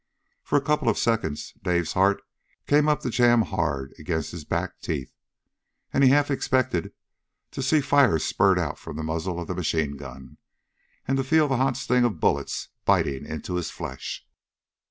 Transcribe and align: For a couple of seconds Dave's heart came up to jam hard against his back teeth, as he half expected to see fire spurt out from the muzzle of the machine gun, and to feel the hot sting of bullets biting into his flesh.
For 0.43 0.57
a 0.57 0.61
couple 0.63 0.89
of 0.89 0.97
seconds 0.97 1.53
Dave's 1.61 1.93
heart 1.93 2.23
came 2.65 2.87
up 2.89 3.01
to 3.01 3.11
jam 3.11 3.43
hard 3.43 3.93
against 3.99 4.31
his 4.31 4.43
back 4.43 4.79
teeth, 4.81 5.13
as 5.93 6.01
he 6.01 6.09
half 6.09 6.31
expected 6.31 6.91
to 7.51 7.61
see 7.61 7.81
fire 7.81 8.17
spurt 8.17 8.57
out 8.57 8.79
from 8.79 8.95
the 8.97 9.03
muzzle 9.03 9.39
of 9.39 9.47
the 9.47 9.53
machine 9.53 9.97
gun, 9.97 10.37
and 11.07 11.17
to 11.17 11.23
feel 11.23 11.47
the 11.47 11.57
hot 11.57 11.77
sting 11.77 12.03
of 12.03 12.19
bullets 12.19 12.69
biting 12.83 13.27
into 13.27 13.53
his 13.57 13.69
flesh. 13.69 14.25